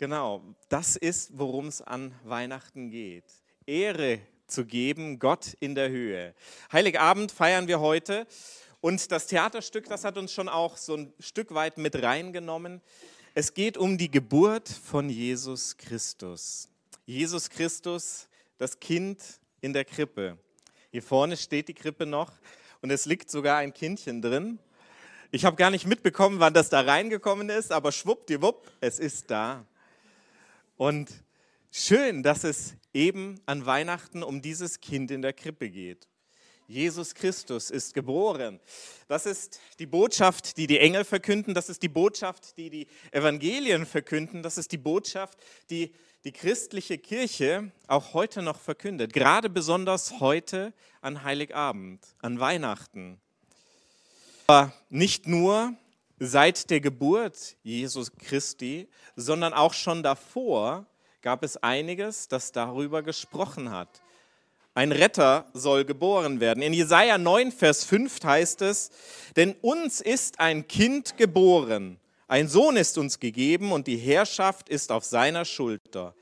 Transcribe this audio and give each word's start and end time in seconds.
Genau, 0.00 0.42
das 0.70 0.96
ist, 0.96 1.32
worum 1.34 1.66
es 1.66 1.82
an 1.82 2.14
Weihnachten 2.24 2.88
geht. 2.88 3.26
Ehre 3.66 4.20
zu 4.46 4.64
geben, 4.64 5.18
Gott 5.18 5.54
in 5.60 5.74
der 5.74 5.90
Höhe. 5.90 6.34
Heiligabend 6.72 7.30
feiern 7.30 7.68
wir 7.68 7.80
heute 7.80 8.26
und 8.80 9.12
das 9.12 9.26
Theaterstück, 9.26 9.90
das 9.90 10.04
hat 10.04 10.16
uns 10.16 10.32
schon 10.32 10.48
auch 10.48 10.78
so 10.78 10.96
ein 10.96 11.12
Stück 11.18 11.52
weit 11.52 11.76
mit 11.76 12.02
reingenommen. 12.02 12.80
Es 13.34 13.52
geht 13.52 13.76
um 13.76 13.98
die 13.98 14.10
Geburt 14.10 14.70
von 14.70 15.10
Jesus 15.10 15.76
Christus. 15.76 16.70
Jesus 17.04 17.50
Christus, 17.50 18.26
das 18.56 18.80
Kind 18.80 19.20
in 19.60 19.74
der 19.74 19.84
Krippe. 19.84 20.38
Hier 20.92 21.02
vorne 21.02 21.36
steht 21.36 21.68
die 21.68 21.74
Krippe 21.74 22.06
noch 22.06 22.32
und 22.80 22.90
es 22.90 23.04
liegt 23.04 23.30
sogar 23.30 23.58
ein 23.58 23.74
Kindchen 23.74 24.22
drin. 24.22 24.60
Ich 25.30 25.44
habe 25.44 25.56
gar 25.56 25.70
nicht 25.70 25.86
mitbekommen, 25.86 26.40
wann 26.40 26.54
das 26.54 26.70
da 26.70 26.80
reingekommen 26.80 27.50
ist, 27.50 27.70
aber 27.70 27.92
schwuppdiwupp, 27.92 28.66
es 28.80 28.98
ist 28.98 29.30
da. 29.30 29.66
Und 30.80 31.10
schön, 31.70 32.22
dass 32.22 32.42
es 32.42 32.72
eben 32.94 33.38
an 33.44 33.66
Weihnachten 33.66 34.22
um 34.22 34.40
dieses 34.40 34.80
Kind 34.80 35.10
in 35.10 35.20
der 35.20 35.34
Krippe 35.34 35.68
geht. 35.68 36.08
Jesus 36.68 37.14
Christus 37.14 37.70
ist 37.70 37.92
geboren. 37.92 38.60
Das 39.06 39.26
ist 39.26 39.60
die 39.78 39.84
Botschaft, 39.84 40.56
die 40.56 40.66
die 40.66 40.78
Engel 40.78 41.04
verkünden. 41.04 41.52
Das 41.52 41.68
ist 41.68 41.82
die 41.82 41.90
Botschaft, 41.90 42.56
die 42.56 42.70
die 42.70 42.86
Evangelien 43.10 43.84
verkünden. 43.84 44.42
Das 44.42 44.56
ist 44.56 44.72
die 44.72 44.78
Botschaft, 44.78 45.36
die 45.68 45.92
die 46.24 46.32
christliche 46.32 46.96
Kirche 46.96 47.72
auch 47.86 48.14
heute 48.14 48.40
noch 48.40 48.58
verkündet. 48.58 49.12
Gerade 49.12 49.50
besonders 49.50 50.18
heute 50.18 50.72
an 51.02 51.24
Heiligabend, 51.24 52.02
an 52.22 52.40
Weihnachten. 52.40 53.20
Aber 54.46 54.72
nicht 54.88 55.26
nur 55.26 55.76
seit 56.20 56.70
der 56.70 56.80
Geburt 56.80 57.56
Jesus 57.62 58.12
Christi, 58.12 58.88
sondern 59.16 59.52
auch 59.52 59.72
schon 59.72 60.02
davor 60.04 60.86
gab 61.22 61.42
es 61.42 61.56
einiges, 61.56 62.28
das 62.28 62.52
darüber 62.52 63.02
gesprochen 63.02 63.70
hat. 63.70 64.02
Ein 64.74 64.92
Retter 64.92 65.46
soll 65.52 65.84
geboren 65.84 66.38
werden. 66.38 66.62
In 66.62 66.72
Jesaja 66.72 67.18
9, 67.18 67.50
Vers 67.50 67.84
5 67.84 68.22
heißt 68.22 68.62
es: 68.62 68.90
Denn 69.34 69.56
uns 69.62 70.00
ist 70.00 70.38
ein 70.38 70.68
Kind 70.68 71.16
geboren, 71.16 71.98
ein 72.28 72.46
Sohn 72.46 72.76
ist 72.76 72.96
uns 72.96 73.18
gegeben 73.18 73.72
und 73.72 73.88
die 73.88 73.96
Herrschaft 73.96 74.68
ist 74.68 74.92
auf 74.92 75.04
seiner 75.04 75.44
Schulter. 75.44 76.14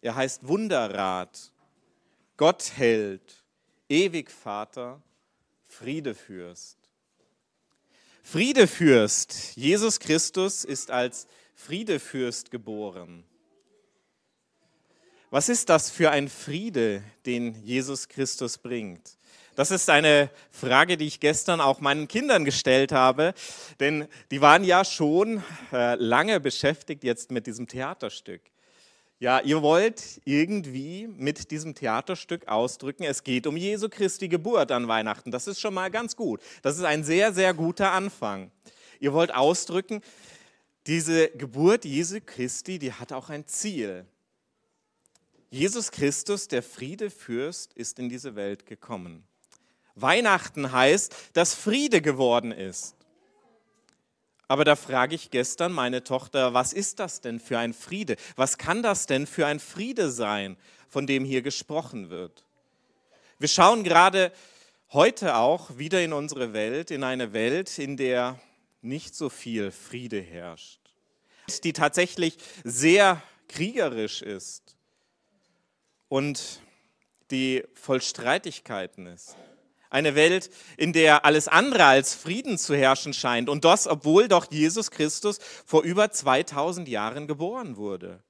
Er 0.00 0.14
heißt 0.14 0.46
Wunderrat, 0.46 1.52
Gott 2.36 2.72
hält, 2.76 3.42
ewig 3.88 4.30
Vater, 4.30 5.02
Friedefürst. 5.66 6.85
Friedefürst, 8.28 9.54
Jesus 9.54 10.00
Christus 10.00 10.64
ist 10.64 10.90
als 10.90 11.28
Friedefürst 11.54 12.50
geboren. 12.50 13.22
Was 15.30 15.48
ist 15.48 15.68
das 15.68 15.90
für 15.90 16.10
ein 16.10 16.28
Friede, 16.28 17.04
den 17.24 17.54
Jesus 17.62 18.08
Christus 18.08 18.58
bringt? 18.58 19.16
Das 19.54 19.70
ist 19.70 19.88
eine 19.88 20.28
Frage, 20.50 20.96
die 20.96 21.06
ich 21.06 21.20
gestern 21.20 21.60
auch 21.60 21.78
meinen 21.78 22.08
Kindern 22.08 22.44
gestellt 22.44 22.90
habe, 22.90 23.32
denn 23.78 24.08
die 24.32 24.40
waren 24.40 24.64
ja 24.64 24.84
schon 24.84 25.44
äh, 25.72 25.94
lange 25.94 26.40
beschäftigt 26.40 27.04
jetzt 27.04 27.30
mit 27.30 27.46
diesem 27.46 27.68
Theaterstück. 27.68 28.42
Ja, 29.18 29.40
ihr 29.40 29.62
wollt 29.62 30.20
irgendwie 30.26 31.06
mit 31.06 31.50
diesem 31.50 31.74
Theaterstück 31.74 32.48
ausdrücken, 32.48 33.04
es 33.04 33.24
geht 33.24 33.46
um 33.46 33.56
Jesu 33.56 33.88
Christi 33.88 34.28
Geburt 34.28 34.70
an 34.70 34.88
Weihnachten. 34.88 35.30
Das 35.30 35.46
ist 35.46 35.58
schon 35.58 35.72
mal 35.72 35.90
ganz 35.90 36.16
gut. 36.16 36.42
Das 36.60 36.76
ist 36.76 36.84
ein 36.84 37.02
sehr, 37.02 37.32
sehr 37.32 37.54
guter 37.54 37.92
Anfang. 37.92 38.50
Ihr 39.00 39.14
wollt 39.14 39.34
ausdrücken, 39.34 40.02
diese 40.86 41.30
Geburt 41.30 41.86
Jesu 41.86 42.18
Christi, 42.24 42.78
die 42.78 42.92
hat 42.92 43.12
auch 43.12 43.30
ein 43.30 43.46
Ziel. 43.46 44.04
Jesus 45.48 45.90
Christus, 45.90 46.48
der 46.48 46.62
Friedefürst, 46.62 47.72
ist 47.72 47.98
in 47.98 48.10
diese 48.10 48.36
Welt 48.36 48.66
gekommen. 48.66 49.24
Weihnachten 49.94 50.72
heißt, 50.72 51.14
dass 51.32 51.54
Friede 51.54 52.02
geworden 52.02 52.52
ist. 52.52 52.95
Aber 54.48 54.64
da 54.64 54.76
frage 54.76 55.14
ich 55.14 55.30
gestern 55.30 55.72
meine 55.72 56.04
Tochter, 56.04 56.54
was 56.54 56.72
ist 56.72 57.00
das 57.00 57.20
denn 57.20 57.40
für 57.40 57.58
ein 57.58 57.72
Friede? 57.72 58.16
Was 58.36 58.58
kann 58.58 58.82
das 58.82 59.06
denn 59.06 59.26
für 59.26 59.46
ein 59.46 59.58
Friede 59.58 60.10
sein, 60.10 60.56
von 60.88 61.06
dem 61.06 61.24
hier 61.24 61.42
gesprochen 61.42 62.10
wird? 62.10 62.44
Wir 63.38 63.48
schauen 63.48 63.82
gerade 63.82 64.32
heute 64.92 65.36
auch 65.36 65.78
wieder 65.78 66.02
in 66.02 66.12
unsere 66.12 66.52
Welt, 66.52 66.90
in 66.90 67.02
eine 67.02 67.32
Welt, 67.32 67.78
in 67.78 67.96
der 67.96 68.40
nicht 68.82 69.16
so 69.16 69.28
viel 69.28 69.72
Friede 69.72 70.20
herrscht, 70.20 70.80
die 71.64 71.72
tatsächlich 71.72 72.38
sehr 72.62 73.20
kriegerisch 73.48 74.22
ist 74.22 74.76
und 76.08 76.60
die 77.32 77.64
voll 77.74 78.00
Streitigkeiten 78.00 79.06
ist. 79.06 79.36
Eine 79.90 80.14
Welt, 80.14 80.50
in 80.76 80.92
der 80.92 81.24
alles 81.24 81.48
andere 81.48 81.84
als 81.84 82.14
Frieden 82.14 82.58
zu 82.58 82.74
herrschen 82.74 83.14
scheint. 83.14 83.48
Und 83.48 83.64
das, 83.64 83.86
obwohl 83.86 84.28
doch 84.28 84.50
Jesus 84.50 84.90
Christus 84.90 85.38
vor 85.64 85.82
über 85.82 86.10
2000 86.10 86.88
Jahren 86.88 87.26
geboren 87.26 87.76
wurde. 87.76 88.22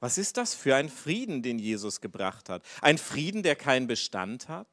Was 0.00 0.18
ist 0.18 0.36
das 0.36 0.54
für 0.54 0.76
ein 0.76 0.88
Frieden, 0.88 1.42
den 1.42 1.58
Jesus 1.58 2.00
gebracht 2.00 2.48
hat? 2.48 2.62
Ein 2.82 2.98
Frieden, 2.98 3.42
der 3.42 3.56
keinen 3.56 3.86
Bestand 3.86 4.48
hat? 4.48 4.68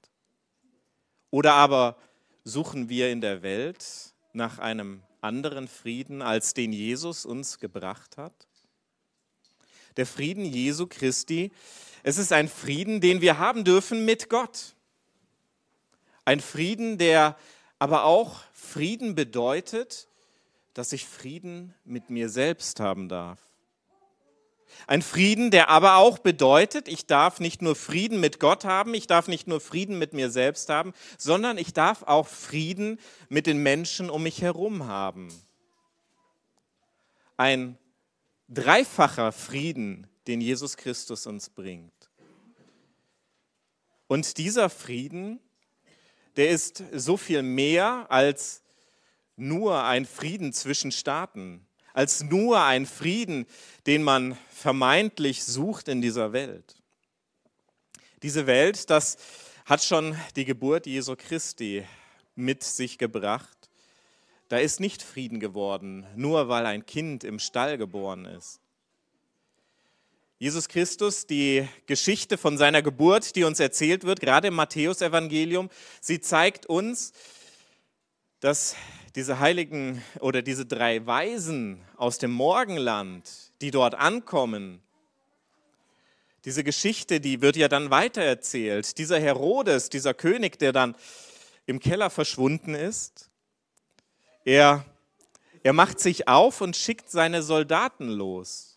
Oder 1.32 1.54
aber 1.54 1.98
suchen 2.44 2.90
wir 2.90 3.10
in 3.10 3.22
der 3.22 3.42
Welt 3.42 4.14
nach 4.34 4.60
einem 4.60 5.02
anderen 5.22 5.68
Frieden, 5.68 6.22
als 6.22 6.54
den 6.54 6.74
Jesus 6.74 7.26
uns 7.26 7.60
gebracht 7.60 8.18
hat? 8.18 8.48
Der 9.98 10.06
Frieden 10.06 10.46
Jesu 10.46 10.88
Christi, 10.88 11.52
es 12.04 12.18
ist 12.18 12.34
ein 12.34 12.50
Frieden, 12.50 13.00
den 13.00 13.22
wir 13.22 13.38
haben 13.38 13.64
dürfen 13.64 14.06
mit 14.06 14.30
Gott. 14.30 14.76
Ein 16.26 16.40
Frieden, 16.40 16.98
der 16.98 17.38
aber 17.80 18.06
auch 18.06 18.42
Frieden 18.54 19.16
bedeutet, 19.16 20.08
dass 20.74 20.94
ich 20.94 21.06
Frieden 21.06 21.74
mit 21.84 22.10
mir 22.10 22.30
selbst 22.30 22.80
haben 22.80 23.10
darf. 23.10 23.40
Ein 24.88 25.02
Frieden, 25.02 25.52
der 25.52 25.70
aber 25.70 25.98
auch 25.98 26.18
bedeutet, 26.18 26.88
ich 26.88 27.06
darf 27.06 27.40
nicht 27.40 27.62
nur 27.62 27.76
Frieden 27.76 28.20
mit 28.20 28.40
Gott 28.40 28.66
haben, 28.66 28.94
ich 28.94 29.06
darf 29.06 29.28
nicht 29.28 29.48
nur 29.48 29.62
Frieden 29.62 30.00
mit 30.00 30.14
mir 30.14 30.32
selbst 30.32 30.70
haben, 30.70 30.94
sondern 31.18 31.58
ich 31.58 31.74
darf 31.74 32.04
auch 32.04 32.28
Frieden 32.28 33.00
mit 33.30 33.46
den 33.46 33.62
Menschen 33.62 34.10
um 34.10 34.24
mich 34.24 34.42
herum 34.42 34.88
haben. 34.88 35.32
Ein 37.38 37.78
dreifacher 38.50 39.32
Frieden, 39.32 40.08
den 40.28 40.42
Jesus 40.42 40.78
Christus 40.78 41.28
uns 41.28 41.50
bringt. 41.50 41.92
Und 44.08 44.38
dieser 44.38 44.70
Frieden, 44.70 45.40
der 46.36 46.50
ist 46.50 46.84
so 46.92 47.18
viel 47.18 47.42
mehr 47.44 48.08
als 48.10 48.62
nur 49.36 49.84
ein 49.84 50.06
Frieden 50.06 50.54
zwischen 50.54 50.92
Staaten, 50.92 51.66
als 51.94 52.24
nur 52.24 52.64
ein 52.64 52.86
Frieden, 52.86 53.46
den 53.86 54.04
man 54.04 54.38
vermeintlich 54.50 55.44
sucht 55.44 55.88
in 55.88 56.02
dieser 56.02 56.34
Welt. 56.34 56.76
Diese 58.22 58.48
Welt, 58.48 58.90
das 58.90 59.18
hat 59.66 59.84
schon 59.84 60.18
die 60.36 60.46
Geburt 60.46 60.86
Jesu 60.86 61.16
Christi 61.16 61.86
mit 62.36 62.64
sich 62.64 62.98
gebracht. 62.98 63.70
Da 64.50 64.58
ist 64.58 64.80
nicht 64.80 65.02
Frieden 65.02 65.40
geworden, 65.40 66.06
nur 66.16 66.48
weil 66.48 66.66
ein 66.66 66.86
Kind 66.86 67.24
im 67.24 67.40
Stall 67.40 67.78
geboren 67.78 68.26
ist. 68.26 68.60
Jesus 70.44 70.68
Christus, 70.68 71.26
die 71.26 71.70
Geschichte 71.86 72.38
von 72.38 72.58
seiner 72.58 72.82
Geburt, 72.82 73.38
die 73.38 73.46
uns 73.46 73.62
erzählt 73.62 74.04
wird, 74.04 74.20
gerade 74.20 74.50
im 74.50 74.56
Matthäusevangelium, 74.56 75.70
sie 76.02 76.20
zeigt 76.20 76.66
uns, 76.66 77.14
dass 78.42 78.76
diese 79.16 79.40
heiligen 79.40 80.04
oder 80.20 80.42
diese 80.42 80.66
drei 80.66 81.06
Weisen 81.06 81.80
aus 81.96 82.18
dem 82.18 82.32
Morgenland, 82.32 83.54
die 83.62 83.72
dort 83.72 83.96
ankommen, 83.96 84.82
diese 86.44 86.66
Geschichte, 86.66 87.22
die 87.22 87.42
wird 87.42 87.56
ja 87.56 87.70
dann 87.70 87.90
weitererzählt. 87.90 88.98
Dieser 88.98 89.22
Herodes, 89.22 89.88
dieser 89.90 90.14
König, 90.14 90.60
der 90.60 90.74
dann 90.74 90.98
im 91.68 91.80
Keller 91.80 92.10
verschwunden 92.10 92.76
ist, 92.76 93.30
er, 94.44 94.84
er 95.64 95.72
macht 95.72 96.02
sich 96.02 96.28
auf 96.28 96.60
und 96.60 96.76
schickt 96.76 97.10
seine 97.10 97.44
Soldaten 97.44 98.10
los. 98.10 98.73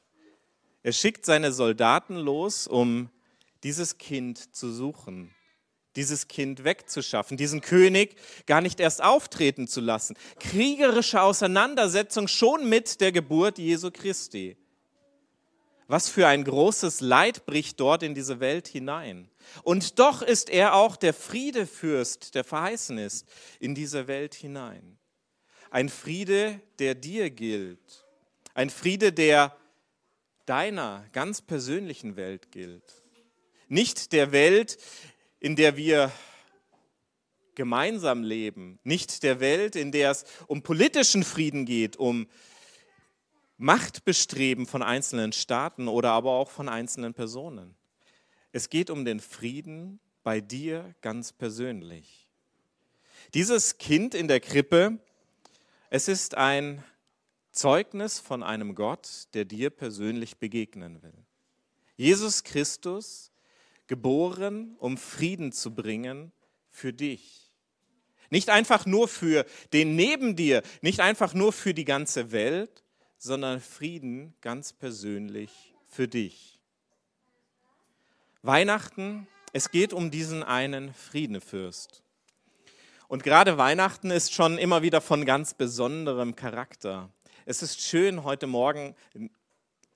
Er 0.87 0.93
schickt 0.93 1.27
seine 1.27 1.51
Soldaten 1.51 2.15
los, 2.15 2.69
um 2.69 3.11
dieses 3.65 3.99
Kind 3.99 4.55
zu 4.55 4.71
suchen, 4.71 5.35
dieses 5.97 6.29
Kind 6.29 6.63
wegzuschaffen, 6.63 7.37
diesen 7.37 7.61
König 7.61 8.15
gar 8.47 8.61
nicht 8.61 8.79
erst 8.79 9.03
auftreten 9.03 9.67
zu 9.67 9.81
lassen. 9.81 10.17
Kriegerische 10.39 11.21
Auseinandersetzung 11.21 12.29
schon 12.29 12.69
mit 12.69 13.01
der 13.01 13.11
Geburt 13.11 13.59
Jesu 13.59 13.91
Christi. 13.91 14.57
Was 15.89 16.09
für 16.09 16.29
ein 16.29 16.45
großes 16.45 17.01
Leid 17.01 17.47
bricht 17.47 17.81
dort 17.81 18.05
in 18.05 18.15
diese 18.15 18.39
Welt 18.39 18.69
hinein. 18.69 19.29
Und 19.65 19.99
doch 19.99 20.23
ist 20.23 20.49
er 20.49 20.77
auch 20.77 20.95
der 20.95 21.15
Friedefürst, 21.15 22.37
der 22.37 22.45
verheißen 22.45 22.97
ist, 22.99 23.27
in 23.59 23.75
diese 23.75 24.07
Welt 24.07 24.37
hinein. 24.37 24.99
Ein 25.69 25.89
Friede, 25.89 26.61
der 26.79 26.95
dir 26.95 27.31
gilt. 27.31 28.07
Ein 28.55 28.71
Friede, 28.71 29.13
der 29.13 29.57
deiner 30.47 31.05
ganz 31.13 31.43
persönlichen 31.43 32.17
Welt 32.17 32.51
gilt. 32.51 33.03
Nicht 33.69 34.13
der 34.13 34.33
Welt, 34.33 34.79
in 35.41 35.57
der 35.57 35.77
wir 35.77 36.13
gemeinsam 37.55 38.23
leben, 38.23 38.79
nicht 38.85 39.23
der 39.23 39.41
Welt, 39.41 39.77
in 39.77 39.91
der 39.91 40.13
es 40.13 40.25
um 40.47 40.63
politischen 40.63 41.25
Frieden 41.25 41.67
geht, 41.67 41.97
um 41.97 42.29
Machtbestreben 43.59 44.67
von 44.67 44.83
einzelnen 44.83 45.33
Staaten 45.33 45.89
oder 45.89 46.11
aber 46.11 46.33
auch 46.33 46.51
von 46.51 46.69
einzelnen 46.69 47.15
Personen. 47.15 47.75
Es 48.53 48.69
geht 48.69 48.91
um 48.91 49.05
den 49.05 49.21
Frieden 49.21 49.99
bei 50.23 50.41
dir 50.41 50.95
ganz 51.01 51.33
persönlich. 51.33 52.29
Dieses 53.35 53.79
Kind 53.79 54.15
in 54.15 54.29
der 54.29 54.41
Krippe, 54.41 54.99
es 55.91 56.09
ist 56.09 56.37
ein 56.37 56.85
Zeugnis 57.57 58.21
von 58.21 58.43
einem 58.43 58.75
Gott, 58.75 59.29
der 59.35 59.45
dir 59.45 59.71
persönlich 59.71 60.37
begegnen 60.37 61.03
will. 61.03 61.15
Jesus 61.97 62.45
Christus, 62.45 63.33
geboren, 63.87 64.77
um 64.79 64.97
Frieden 64.97 65.53
zu 65.53 65.75
bringen 65.75 66.33
für 66.71 66.93
dich. 66.93 67.51
Nicht 68.31 68.51
einfach 68.51 68.87
nur 68.87 69.09
für 69.09 69.47
den 69.73 69.97
neben 69.97 70.37
dir, 70.37 70.63
nicht 70.83 71.01
einfach 71.01 71.33
nur 71.33 71.53
für 71.53 71.75
die 71.75 71.85
ganze 71.85 72.33
Welt, 72.33 72.85
sondern 73.19 73.61
Frieden 73.61 74.35
ganz 74.41 74.73
persönlich 74.73 75.75
für 75.87 76.09
dich. 76.09 76.61
Weihnachten, 78.43 79.27
es 79.53 79.71
geht 79.71 79.93
um 79.93 80.11
diesen 80.11 80.43
einen 80.43 80.93
Friedenfürst. 80.93 82.03
Und 83.09 83.23
gerade 83.23 83.57
Weihnachten 83.57 84.11
ist 84.11 84.35
schon 84.35 84.59
immer 84.59 84.83
wieder 84.83 85.01
von 85.01 85.25
ganz 85.25 85.55
besonderem 85.55 86.35
Charakter. 86.35 87.11
Es 87.49 87.63
ist 87.63 87.81
schön 87.81 88.25
heute 88.25 88.49
Morgen, 88.49 88.97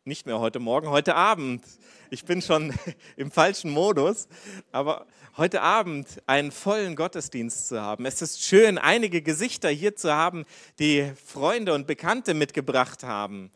nicht 0.05 0.25
mehr 0.25 0.39
heute 0.39 0.61
Morgen, 0.61 0.89
heute 0.89 1.17
Abend. 1.17 1.65
Ich 2.09 2.25
bin 2.25 2.43
schon 2.43 2.73
im 3.17 3.33
falschen 3.33 3.73
Modus, 3.73 4.29
aber 4.71 5.05
heute 5.37 5.61
Abend 5.61 6.07
einen 6.27 6.53
vollen 6.53 6.95
Gottesdienst 6.95 7.67
zu 7.67 7.83
haben. 7.83 8.07
Es 8.07 8.23
ist 8.23 8.41
schön, 8.41 8.79
einige 8.79 9.21
Gesichter 9.21 9.69
hier 9.69 9.97
zu 9.97 10.13
haben, 10.13 10.45
die 10.79 11.11
Freunde 11.27 11.75
und 11.75 11.89
Bekannte 11.89 12.35
mitgebracht 12.35 13.03
haben. 13.03 13.51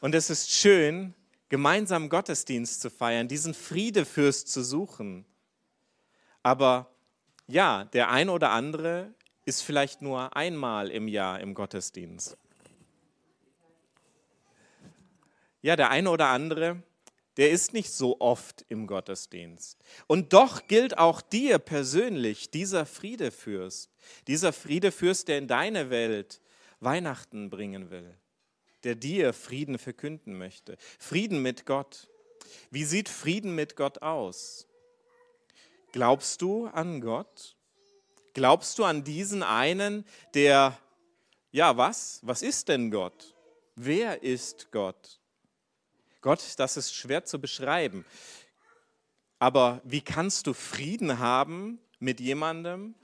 Und 0.00 0.16
es 0.16 0.28
ist 0.28 0.50
schön, 0.50 1.14
gemeinsam 1.48 2.08
Gottesdienst 2.08 2.80
zu 2.80 2.90
feiern, 2.90 3.28
diesen 3.28 3.54
Friedefürst 3.54 4.48
zu 4.48 4.64
suchen. 4.64 5.24
Aber 6.42 6.90
ja, 7.46 7.84
der 7.84 8.10
ein 8.10 8.30
oder 8.30 8.50
andere 8.50 9.14
ist 9.44 9.62
vielleicht 9.62 10.02
nur 10.02 10.36
einmal 10.36 10.90
im 10.90 11.06
Jahr 11.06 11.38
im 11.38 11.54
Gottesdienst. 11.54 12.36
Ja, 15.66 15.74
der 15.74 15.90
eine 15.90 16.10
oder 16.10 16.28
andere, 16.28 16.80
der 17.36 17.50
ist 17.50 17.72
nicht 17.72 17.90
so 17.90 18.20
oft 18.20 18.64
im 18.68 18.86
Gottesdienst. 18.86 19.76
Und 20.06 20.32
doch 20.32 20.68
gilt 20.68 20.96
auch 20.96 21.20
dir 21.20 21.58
persönlich 21.58 22.52
dieser 22.52 22.86
Friedefürst, 22.86 23.90
dieser 24.28 24.52
Friedefürst, 24.52 25.26
der 25.26 25.38
in 25.38 25.48
deine 25.48 25.90
Welt 25.90 26.40
Weihnachten 26.78 27.50
bringen 27.50 27.90
will, 27.90 28.16
der 28.84 28.94
dir 28.94 29.32
Frieden 29.32 29.76
verkünden 29.76 30.38
möchte. 30.38 30.76
Frieden 31.00 31.42
mit 31.42 31.66
Gott. 31.66 32.06
Wie 32.70 32.84
sieht 32.84 33.08
Frieden 33.08 33.56
mit 33.56 33.74
Gott 33.74 34.02
aus? 34.02 34.68
Glaubst 35.90 36.42
du 36.42 36.68
an 36.68 37.00
Gott? 37.00 37.56
Glaubst 38.34 38.78
du 38.78 38.84
an 38.84 39.02
diesen 39.02 39.42
einen, 39.42 40.04
der, 40.32 40.78
ja 41.50 41.76
was? 41.76 42.20
Was 42.22 42.42
ist 42.42 42.68
denn 42.68 42.92
Gott? 42.92 43.34
Wer 43.74 44.22
ist 44.22 44.70
Gott? 44.70 45.18
Gott, 46.20 46.42
das 46.56 46.76
ist 46.76 46.94
schwer 46.94 47.24
zu 47.24 47.40
beschreiben. 47.40 48.04
Aber 49.38 49.80
wie 49.84 50.00
kannst 50.00 50.46
du 50.46 50.54
Frieden 50.54 51.18
haben 51.18 51.78
mit 51.98 52.20
jemandem, 52.20 52.94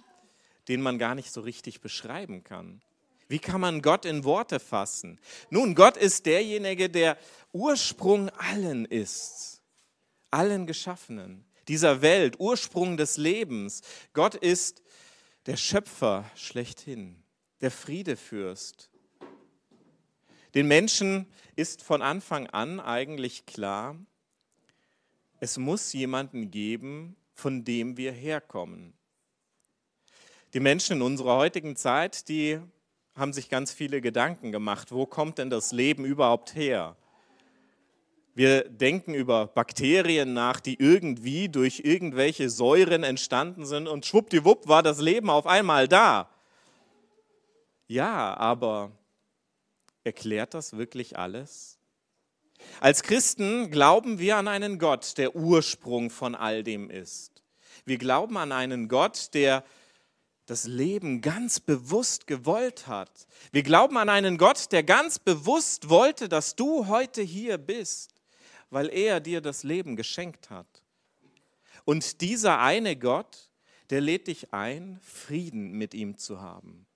den 0.68 0.80
man 0.80 0.98
gar 0.98 1.14
nicht 1.14 1.32
so 1.32 1.40
richtig 1.40 1.80
beschreiben 1.80 2.42
kann? 2.44 2.80
Wie 3.28 3.38
kann 3.38 3.60
man 3.60 3.80
Gott 3.80 4.04
in 4.04 4.24
Worte 4.24 4.60
fassen? 4.60 5.18
Nun, 5.50 5.74
Gott 5.74 5.96
ist 5.96 6.26
derjenige, 6.26 6.90
der 6.90 7.16
Ursprung 7.52 8.28
allen 8.30 8.84
ist, 8.84 9.62
allen 10.30 10.66
Geschaffenen, 10.66 11.44
dieser 11.68 12.02
Welt, 12.02 12.38
Ursprung 12.38 12.96
des 12.96 13.16
Lebens. 13.16 13.82
Gott 14.12 14.34
ist 14.34 14.82
der 15.46 15.56
Schöpfer 15.56 16.30
schlechthin, 16.34 17.22
der 17.60 17.70
Friedefürst, 17.70 18.90
den 20.54 20.68
Menschen 20.68 21.26
ist 21.56 21.82
von 21.82 22.02
Anfang 22.02 22.46
an 22.48 22.80
eigentlich 22.80 23.46
klar, 23.46 23.96
es 25.40 25.58
muss 25.58 25.92
jemanden 25.92 26.50
geben, 26.50 27.16
von 27.32 27.64
dem 27.64 27.96
wir 27.96 28.12
herkommen. 28.12 28.94
Die 30.54 30.60
Menschen 30.60 30.98
in 30.98 31.02
unserer 31.02 31.36
heutigen 31.36 31.76
Zeit, 31.76 32.28
die 32.28 32.60
haben 33.14 33.32
sich 33.32 33.48
ganz 33.48 33.72
viele 33.72 34.00
Gedanken 34.00 34.52
gemacht, 34.52 34.92
wo 34.92 35.06
kommt 35.06 35.38
denn 35.38 35.50
das 35.50 35.72
Leben 35.72 36.04
überhaupt 36.04 36.54
her? 36.54 36.96
Wir 38.34 38.68
denken 38.68 39.12
über 39.12 39.46
Bakterien 39.46 40.32
nach, 40.32 40.60
die 40.60 40.78
irgendwie 40.78 41.48
durch 41.48 41.80
irgendwelche 41.84 42.48
Säuren 42.48 43.02
entstanden 43.02 43.66
sind 43.66 43.88
und 43.88 44.06
schwuppdiwupp 44.06 44.68
war 44.68 44.82
das 44.82 45.00
Leben 45.00 45.28
auf 45.28 45.46
einmal 45.46 45.86
da. 45.86 46.30
Ja, 47.88 48.34
aber 48.36 48.92
Erklärt 50.04 50.54
das 50.54 50.76
wirklich 50.76 51.18
alles? 51.18 51.78
Als 52.80 53.02
Christen 53.02 53.70
glauben 53.70 54.18
wir 54.18 54.36
an 54.36 54.48
einen 54.48 54.78
Gott, 54.78 55.18
der 55.18 55.34
Ursprung 55.36 56.10
von 56.10 56.34
all 56.34 56.62
dem 56.62 56.90
ist. 56.90 57.42
Wir 57.84 57.98
glauben 57.98 58.36
an 58.36 58.52
einen 58.52 58.88
Gott, 58.88 59.34
der 59.34 59.64
das 60.46 60.64
Leben 60.64 61.20
ganz 61.20 61.60
bewusst 61.60 62.26
gewollt 62.26 62.86
hat. 62.86 63.26
Wir 63.52 63.62
glauben 63.62 63.96
an 63.96 64.08
einen 64.08 64.38
Gott, 64.38 64.72
der 64.72 64.82
ganz 64.82 65.18
bewusst 65.18 65.88
wollte, 65.88 66.28
dass 66.28 66.56
du 66.56 66.88
heute 66.88 67.22
hier 67.22 67.58
bist, 67.58 68.12
weil 68.70 68.88
er 68.88 69.20
dir 69.20 69.40
das 69.40 69.62
Leben 69.62 69.96
geschenkt 69.96 70.50
hat. 70.50 70.82
Und 71.84 72.20
dieser 72.20 72.58
eine 72.60 72.96
Gott, 72.96 73.50
der 73.90 74.00
lädt 74.00 74.26
dich 74.28 74.52
ein, 74.52 74.98
Frieden 75.02 75.72
mit 75.72 75.94
ihm 75.94 76.18
zu 76.18 76.40
haben. 76.40 76.86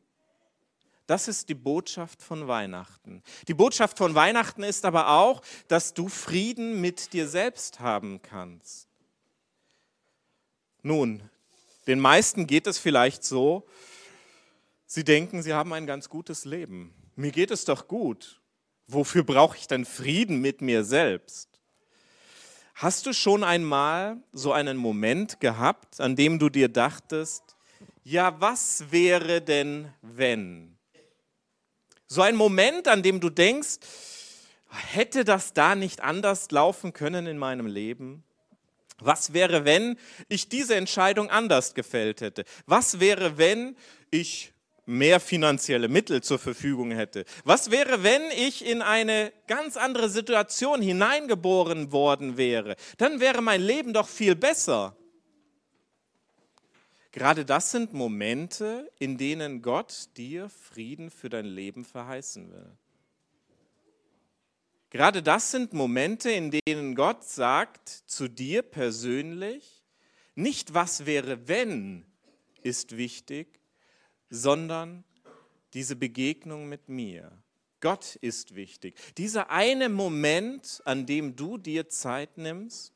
Das 1.06 1.28
ist 1.28 1.48
die 1.48 1.54
Botschaft 1.54 2.20
von 2.22 2.48
Weihnachten. 2.48 3.22
Die 3.46 3.54
Botschaft 3.54 3.98
von 3.98 4.14
Weihnachten 4.14 4.64
ist 4.64 4.84
aber 4.84 5.10
auch, 5.10 5.40
dass 5.68 5.94
du 5.94 6.08
Frieden 6.08 6.80
mit 6.80 7.12
dir 7.12 7.28
selbst 7.28 7.78
haben 7.78 8.20
kannst. 8.22 8.88
Nun, 10.82 11.22
den 11.86 12.00
meisten 12.00 12.46
geht 12.46 12.66
es 12.66 12.78
vielleicht 12.78 13.24
so, 13.24 13.66
sie 14.86 15.04
denken, 15.04 15.42
sie 15.42 15.54
haben 15.54 15.72
ein 15.72 15.86
ganz 15.86 16.08
gutes 16.08 16.44
Leben. 16.44 16.92
Mir 17.14 17.30
geht 17.30 17.50
es 17.50 17.64
doch 17.64 17.86
gut. 17.86 18.40
Wofür 18.88 19.24
brauche 19.24 19.56
ich 19.56 19.66
denn 19.66 19.84
Frieden 19.84 20.40
mit 20.40 20.60
mir 20.60 20.84
selbst? 20.84 21.48
Hast 22.74 23.06
du 23.06 23.12
schon 23.12 23.42
einmal 23.42 24.18
so 24.32 24.52
einen 24.52 24.76
Moment 24.76 25.40
gehabt, 25.40 26.00
an 26.00 26.14
dem 26.14 26.38
du 26.38 26.50
dir 26.50 26.68
dachtest, 26.68 27.56
ja, 28.04 28.40
was 28.40 28.90
wäre 28.90 29.40
denn, 29.40 29.92
wenn? 30.02 30.75
So 32.08 32.22
ein 32.22 32.36
Moment, 32.36 32.86
an 32.88 33.02
dem 33.02 33.20
du 33.20 33.30
denkst, 33.30 33.78
hätte 34.70 35.24
das 35.24 35.52
da 35.52 35.74
nicht 35.74 36.00
anders 36.00 36.50
laufen 36.50 36.92
können 36.92 37.26
in 37.26 37.38
meinem 37.38 37.66
Leben? 37.66 38.22
Was 38.98 39.32
wäre, 39.32 39.64
wenn 39.64 39.98
ich 40.28 40.48
diese 40.48 40.76
Entscheidung 40.76 41.30
anders 41.30 41.74
gefällt 41.74 42.20
hätte? 42.20 42.44
Was 42.66 43.00
wäre, 43.00 43.36
wenn 43.38 43.76
ich 44.10 44.52
mehr 44.86 45.20
finanzielle 45.20 45.88
Mittel 45.88 46.22
zur 46.22 46.38
Verfügung 46.38 46.92
hätte? 46.92 47.24
Was 47.44 47.70
wäre, 47.70 48.02
wenn 48.02 48.22
ich 48.30 48.64
in 48.64 48.82
eine 48.82 49.32
ganz 49.48 49.76
andere 49.76 50.08
Situation 50.08 50.80
hineingeboren 50.80 51.92
worden 51.92 52.36
wäre? 52.36 52.76
Dann 52.96 53.20
wäre 53.20 53.42
mein 53.42 53.60
Leben 53.60 53.92
doch 53.92 54.08
viel 54.08 54.36
besser. 54.36 54.96
Gerade 57.16 57.46
das 57.46 57.70
sind 57.70 57.94
Momente, 57.94 58.92
in 58.98 59.16
denen 59.16 59.62
Gott 59.62 60.10
dir 60.18 60.50
Frieden 60.50 61.08
für 61.08 61.30
dein 61.30 61.46
Leben 61.46 61.86
verheißen 61.86 62.52
will. 62.52 62.70
Gerade 64.90 65.22
das 65.22 65.50
sind 65.50 65.72
Momente, 65.72 66.30
in 66.30 66.50
denen 66.50 66.94
Gott 66.94 67.24
sagt 67.24 67.88
zu 67.88 68.28
dir 68.28 68.60
persönlich, 68.60 69.82
nicht 70.34 70.74
was 70.74 71.06
wäre, 71.06 71.48
wenn 71.48 72.04
ist 72.60 72.98
wichtig, 72.98 73.60
sondern 74.28 75.02
diese 75.72 75.96
Begegnung 75.96 76.68
mit 76.68 76.90
mir. 76.90 77.32
Gott 77.80 78.16
ist 78.16 78.54
wichtig. 78.54 78.94
Dieser 79.16 79.48
eine 79.48 79.88
Moment, 79.88 80.82
an 80.84 81.06
dem 81.06 81.34
du 81.34 81.56
dir 81.56 81.88
Zeit 81.88 82.36
nimmst, 82.36 82.92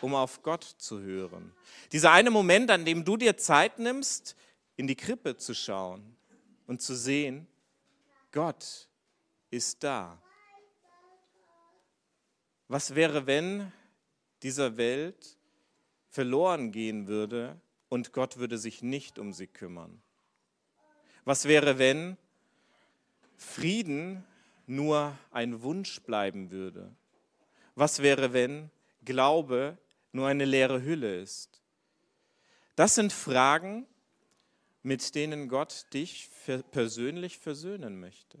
um 0.00 0.14
auf 0.14 0.42
Gott 0.42 0.64
zu 0.64 1.00
hören. 1.00 1.52
Dieser 1.92 2.12
eine 2.12 2.30
Moment, 2.30 2.70
an 2.70 2.84
dem 2.84 3.04
du 3.04 3.16
dir 3.16 3.36
Zeit 3.36 3.78
nimmst, 3.78 4.36
in 4.76 4.86
die 4.86 4.96
Krippe 4.96 5.36
zu 5.36 5.54
schauen 5.54 6.16
und 6.66 6.80
zu 6.80 6.94
sehen, 6.94 7.46
Gott 8.30 8.88
ist 9.50 9.84
da. 9.84 10.20
Was 12.68 12.94
wäre, 12.94 13.26
wenn 13.26 13.70
dieser 14.42 14.76
Welt 14.76 15.36
verloren 16.08 16.72
gehen 16.72 17.06
würde 17.06 17.60
und 17.88 18.12
Gott 18.12 18.38
würde 18.38 18.58
sich 18.58 18.82
nicht 18.82 19.18
um 19.18 19.32
sie 19.32 19.46
kümmern? 19.46 20.02
Was 21.24 21.44
wäre, 21.44 21.78
wenn 21.78 22.16
Frieden 23.36 24.24
nur 24.66 25.16
ein 25.30 25.62
Wunsch 25.62 26.00
bleiben 26.00 26.50
würde? 26.50 26.94
Was 27.74 28.02
wäre, 28.02 28.32
wenn 28.32 28.70
Glaube 29.04 29.78
nur 30.12 30.28
eine 30.28 30.44
leere 30.44 30.82
Hülle 30.82 31.20
ist? 31.20 31.60
Das 32.76 32.94
sind 32.94 33.12
Fragen, 33.12 33.86
mit 34.82 35.14
denen 35.14 35.48
Gott 35.48 35.86
dich 35.92 36.30
persönlich 36.70 37.38
versöhnen 37.38 38.00
möchte. 38.00 38.38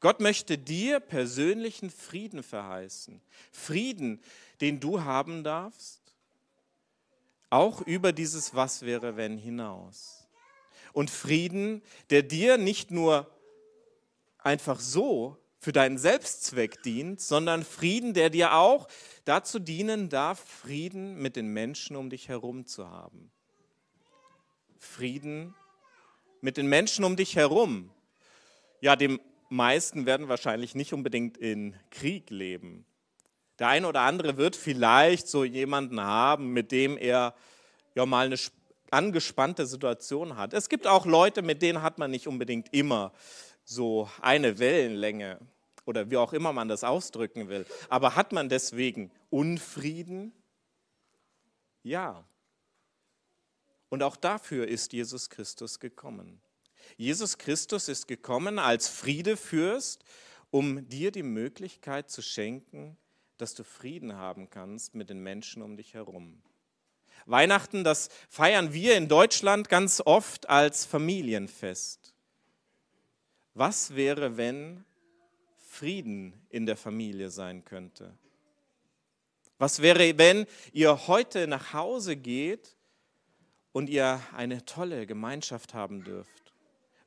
Gott 0.00 0.20
möchte 0.20 0.58
dir 0.58 1.00
persönlichen 1.00 1.90
Frieden 1.90 2.42
verheißen. 2.42 3.20
Frieden, 3.50 4.22
den 4.60 4.78
du 4.78 5.02
haben 5.02 5.42
darfst, 5.42 6.14
auch 7.50 7.80
über 7.82 8.12
dieses 8.12 8.54
Was 8.54 8.82
wäre 8.82 9.16
wenn 9.16 9.38
hinaus. 9.38 10.28
Und 10.92 11.10
Frieden, 11.10 11.82
der 12.10 12.22
dir 12.22 12.58
nicht 12.58 12.90
nur 12.90 13.30
einfach 14.38 14.80
so 14.80 15.38
für 15.66 15.72
deinen 15.72 15.98
Selbstzweck 15.98 16.80
dient, 16.84 17.20
sondern 17.20 17.64
Frieden, 17.64 18.14
der 18.14 18.30
dir 18.30 18.54
auch 18.54 18.86
dazu 19.24 19.58
dienen 19.58 20.08
darf, 20.08 20.38
Frieden 20.38 21.20
mit 21.20 21.34
den 21.34 21.48
Menschen 21.48 21.96
um 21.96 22.08
dich 22.08 22.28
herum 22.28 22.66
zu 22.66 22.88
haben. 22.88 23.32
Frieden 24.78 25.56
mit 26.40 26.56
den 26.56 26.68
Menschen 26.68 27.04
um 27.04 27.16
dich 27.16 27.34
herum. 27.34 27.90
Ja, 28.80 28.94
die 28.94 29.18
meisten 29.48 30.06
werden 30.06 30.28
wahrscheinlich 30.28 30.76
nicht 30.76 30.92
unbedingt 30.92 31.36
in 31.36 31.74
Krieg 31.90 32.30
leben. 32.30 32.86
Der 33.58 33.66
eine 33.66 33.88
oder 33.88 34.02
andere 34.02 34.36
wird 34.36 34.54
vielleicht 34.54 35.26
so 35.26 35.42
jemanden 35.42 36.00
haben, 36.00 36.52
mit 36.52 36.70
dem 36.70 36.96
er 36.96 37.34
ja 37.96 38.06
mal 38.06 38.26
eine 38.26 38.38
angespannte 38.92 39.66
Situation 39.66 40.36
hat. 40.36 40.54
Es 40.54 40.68
gibt 40.68 40.86
auch 40.86 41.06
Leute, 41.06 41.42
mit 41.42 41.60
denen 41.60 41.82
hat 41.82 41.98
man 41.98 42.12
nicht 42.12 42.28
unbedingt 42.28 42.72
immer 42.72 43.12
so 43.64 44.08
eine 44.20 44.60
Wellenlänge 44.60 45.40
oder 45.86 46.10
wie 46.10 46.18
auch 46.18 46.34
immer 46.34 46.52
man 46.52 46.68
das 46.68 46.84
ausdrücken 46.84 47.48
will. 47.48 47.64
Aber 47.88 48.14
hat 48.14 48.32
man 48.32 48.50
deswegen 48.50 49.10
Unfrieden? 49.30 50.32
Ja. 51.82 52.26
Und 53.88 54.02
auch 54.02 54.16
dafür 54.16 54.68
ist 54.68 54.92
Jesus 54.92 55.30
Christus 55.30 55.80
gekommen. 55.80 56.42
Jesus 56.96 57.38
Christus 57.38 57.88
ist 57.88 58.06
gekommen 58.08 58.58
als 58.58 58.88
Friedefürst, 58.88 60.04
um 60.50 60.88
dir 60.88 61.10
die 61.10 61.22
Möglichkeit 61.22 62.10
zu 62.10 62.22
schenken, 62.22 62.96
dass 63.38 63.54
du 63.54 63.64
Frieden 63.64 64.16
haben 64.16 64.50
kannst 64.50 64.94
mit 64.94 65.10
den 65.10 65.20
Menschen 65.20 65.62
um 65.62 65.76
dich 65.76 65.94
herum. 65.94 66.42
Weihnachten, 67.26 67.84
das 67.84 68.08
feiern 68.28 68.72
wir 68.72 68.96
in 68.96 69.08
Deutschland 69.08 69.68
ganz 69.68 70.00
oft 70.04 70.48
als 70.48 70.84
Familienfest. 70.84 72.14
Was 73.54 73.94
wäre, 73.96 74.36
wenn 74.36 74.84
Frieden 75.76 76.32
in 76.48 76.64
der 76.64 76.76
Familie 76.76 77.30
sein 77.30 77.64
könnte? 77.64 78.16
Was 79.58 79.82
wäre, 79.82 80.16
wenn 80.18 80.46
ihr 80.72 81.06
heute 81.06 81.46
nach 81.46 81.72
Hause 81.72 82.16
geht 82.16 82.76
und 83.72 83.88
ihr 83.90 84.20
eine 84.34 84.64
tolle 84.64 85.06
Gemeinschaft 85.06 85.74
haben 85.74 86.02
dürft? 86.02 86.52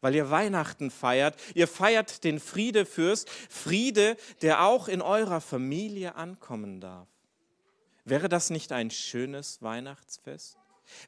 Weil 0.01 0.15
ihr 0.15 0.29
Weihnachten 0.29 0.91
feiert, 0.91 1.35
ihr 1.55 1.67
feiert 1.67 2.23
den 2.23 2.39
Friedefürst, 2.39 3.29
Friede, 3.49 4.17
der 4.41 4.63
auch 4.63 4.88
in 4.88 5.01
eurer 5.01 5.41
Familie 5.41 6.15
ankommen 6.15 6.79
darf. 6.79 7.07
Wäre 8.05 8.29
das 8.29 8.49
nicht 8.49 8.71
ein 8.71 8.91
schönes 8.91 9.61
Weihnachtsfest? 9.61 10.57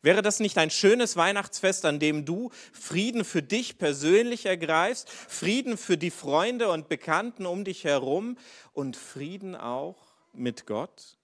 Wäre 0.02 0.22
das 0.22 0.40
nicht 0.40 0.58
ein 0.58 0.70
schönes 0.70 1.16
Weihnachtsfest, 1.16 1.86
an 1.86 2.00
dem 2.00 2.26
du 2.26 2.52
Frieden 2.72 3.26
für 3.26 3.44
dich 3.44 3.78
persönlich 3.78 4.46
ergreifst, 4.46 5.10
Frieden 5.10 5.78
für 5.78 5.98
die 5.98 6.12
Freunde 6.12 6.70
und 6.70 6.90
Bekannten 6.90 7.46
um 7.46 7.64
dich 7.64 7.84
herum 7.84 8.38
und 8.74 8.98
Frieden 8.98 9.56
auch 9.56 9.98
mit 10.34 10.66
Gott? 10.66 11.18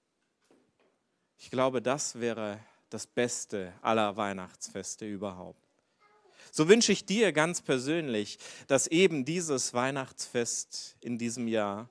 Ich 1.38 1.52
glaube, 1.52 1.82
das 1.82 2.20
wäre 2.20 2.60
das 2.90 3.08
Beste 3.08 3.74
aller 3.82 4.16
Weihnachtsfeste 4.18 5.06
überhaupt. 5.06 5.62
So 6.52 6.70
wünsche 6.70 6.92
ich 6.92 7.06
dir 7.06 7.34
ganz 7.34 7.62
persönlich, 7.62 8.40
dass 8.68 8.88
eben 8.88 9.26
dieses 9.26 9.74
Weihnachtsfest 9.74 10.96
in 11.02 11.18
diesem 11.18 11.48
Jahr 11.48 11.90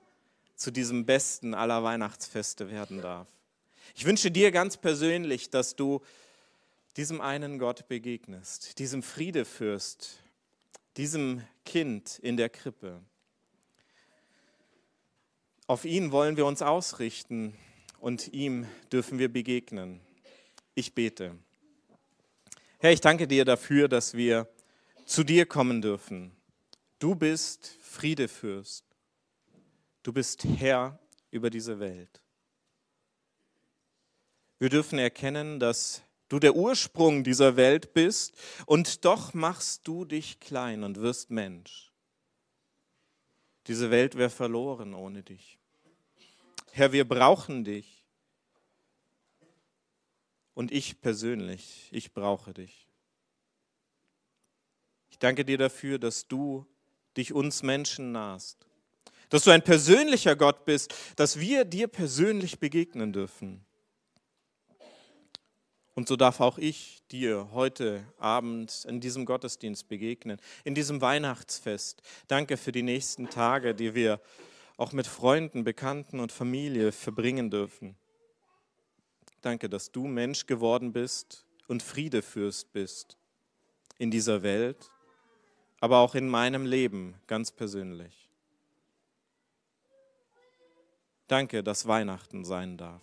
zu 0.55 0.71
diesem 0.71 1.05
besten 1.05 1.53
aller 1.53 1.83
Weihnachtsfeste 1.83 2.69
werden 2.69 3.01
darf. 3.01 3.27
Ich 3.95 4.05
wünsche 4.05 4.31
dir 4.31 4.51
ganz 4.51 4.75
persönlich, 4.75 5.49
dass 5.49 5.75
du 5.75 6.01
diesem 6.97 7.21
einen 7.21 7.59
Gott 7.59 7.87
begegnest, 7.87 8.79
diesem 8.79 9.03
Friedefürst, 9.03 10.17
diesem 10.97 11.43
Kind 11.63 12.17
in 12.17 12.37
der 12.37 12.49
Krippe. 12.49 12.99
Auf 15.67 15.85
ihn 15.85 16.11
wollen 16.11 16.37
wir 16.37 16.47
uns 16.47 16.63
ausrichten 16.63 17.55
und 17.99 18.33
ihm 18.33 18.65
dürfen 18.91 19.19
wir 19.19 19.31
begegnen. 19.31 20.01
Ich 20.73 20.95
bete. 20.95 21.37
Herr, 22.79 22.91
ich 22.91 23.01
danke 23.01 23.27
dir 23.27 23.45
dafür, 23.45 23.87
dass 23.87 24.15
wir 24.15 24.47
zu 25.05 25.23
dir 25.23 25.45
kommen 25.45 25.83
dürfen. 25.83 26.31
Du 26.97 27.13
bist 27.13 27.77
Friedefürst. 27.81 28.85
Du 30.01 30.13
bist 30.13 30.45
Herr 30.45 30.97
über 31.29 31.51
diese 31.51 31.79
Welt. 31.79 32.21
Wir 34.57 34.69
dürfen 34.69 34.97
erkennen, 34.97 35.59
dass 35.59 36.01
du 36.29 36.39
der 36.39 36.55
Ursprung 36.55 37.23
dieser 37.23 37.55
Welt 37.55 37.93
bist 37.93 38.33
und 38.65 39.05
doch 39.05 39.33
machst 39.33 39.87
du 39.87 40.05
dich 40.05 40.39
klein 40.39 40.83
und 40.83 40.97
wirst 40.97 41.29
Mensch. 41.29 41.91
Diese 43.67 43.91
Welt 43.91 44.15
wäre 44.15 44.29
verloren 44.29 44.93
ohne 44.93 45.23
dich. 45.23 45.57
Herr, 46.71 46.91
wir 46.91 47.07
brauchen 47.07 47.63
dich. 47.63 48.05
Und 50.53 50.71
ich 50.71 51.01
persönlich, 51.01 51.87
ich 51.91 52.13
brauche 52.13 52.53
dich. 52.53 52.87
Ich 55.09 55.19
danke 55.19 55.45
dir 55.45 55.57
dafür, 55.57 55.99
dass 55.99 56.27
du 56.27 56.65
dich 57.15 57.33
uns 57.33 57.61
Menschen 57.61 58.11
nahst. 58.11 58.65
Dass 59.29 59.43
du 59.43 59.51
ein 59.51 59.63
persönlicher 59.63 60.35
Gott 60.35 60.65
bist, 60.65 60.93
dass 61.15 61.39
wir 61.39 61.65
dir 61.65 61.87
persönlich 61.87 62.59
begegnen 62.59 63.13
dürfen. 63.13 63.66
Und 65.97 66.07
so 66.07 66.15
darf 66.15 66.41
auch 66.41 66.59
ich 66.59 67.01
dir 67.11 67.49
heute 67.53 68.03
Abend 68.19 68.85
in 68.87 68.99
diesem 68.99 69.25
Gottesdienst 69.25 69.87
begegnen, 69.87 70.39
in 70.63 70.75
diesem 70.75 71.01
Weihnachtsfest. 71.01 72.03
Danke 72.27 72.57
für 72.57 72.71
die 72.71 72.83
nächsten 72.83 73.31
Tage, 73.31 73.73
die 73.73 73.95
wir 73.95 74.21
auch 74.77 74.91
mit 74.91 75.07
Freunden, 75.07 75.63
Bekannten 75.63 76.19
und 76.19 76.31
Familie 76.31 76.91
verbringen 76.91 77.49
dürfen. 77.49 77.95
Danke, 79.41 79.69
dass 79.69 79.91
du 79.91 80.05
Mensch 80.05 80.45
geworden 80.45 80.93
bist 80.93 81.47
und 81.67 81.81
Friedefürst 81.81 82.71
bist 82.73 83.17
in 83.97 84.11
dieser 84.11 84.43
Welt, 84.43 84.91
aber 85.79 85.97
auch 85.97 86.13
in 86.13 86.29
meinem 86.29 86.67
Leben 86.67 87.15
ganz 87.25 87.51
persönlich. 87.51 88.29
Danke, 91.27 91.63
dass 91.63 91.87
Weihnachten 91.87 92.45
sein 92.45 92.77
darf. 92.77 93.01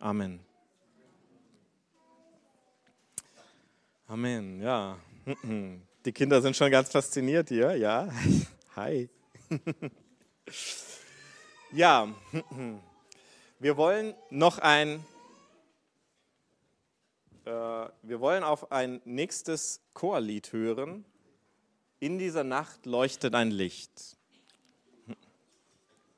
Amen. 0.00 0.49
Amen, 4.10 4.60
ja. 4.60 4.98
Die 6.04 6.10
Kinder 6.10 6.42
sind 6.42 6.56
schon 6.56 6.68
ganz 6.68 6.90
fasziniert 6.90 7.48
hier, 7.48 7.76
ja. 7.76 8.08
Hi. 8.74 9.08
Ja, 11.72 12.12
wir 13.60 13.76
wollen 13.76 14.14
noch 14.30 14.58
ein, 14.58 15.06
äh, 17.44 17.50
wir 18.02 18.18
wollen 18.18 18.42
auf 18.42 18.72
ein 18.72 19.00
nächstes 19.04 19.80
Chorlied 19.94 20.52
hören. 20.52 21.04
In 22.00 22.18
dieser 22.18 22.42
Nacht 22.42 22.86
leuchtet 22.86 23.36
ein 23.36 23.52
Licht. 23.52 24.16